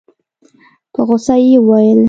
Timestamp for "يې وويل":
1.45-1.99